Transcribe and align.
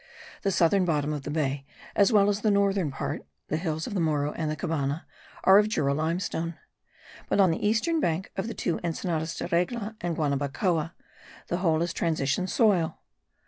The 0.41 0.49
southern 0.49 0.83
bottom 0.83 1.13
of 1.13 1.21
the 1.25 1.29
bay 1.29 1.63
as 1.95 2.11
well 2.11 2.27
as 2.27 2.41
the 2.41 2.49
northern 2.49 2.89
part 2.89 3.23
(the 3.49 3.57
hills 3.57 3.85
of 3.85 3.93
the 3.93 3.99
Morro 3.99 4.31
and 4.31 4.49
the 4.49 4.55
Cabana) 4.55 5.05
are 5.43 5.59
of 5.59 5.69
Jura 5.69 5.93
limestone; 5.93 6.57
but 7.29 7.39
on 7.39 7.51
the 7.51 7.63
eastern 7.63 7.99
bank 7.99 8.31
of 8.35 8.47
the 8.47 8.55
two 8.55 8.79
Ensenadas 8.79 9.35
de 9.37 9.45
Regla 9.49 9.95
and 10.01 10.17
Guanabacoa, 10.17 10.93
the 11.49 11.57
whole 11.57 11.83
is 11.83 11.93
transition 11.93 12.47
soil. 12.47 12.97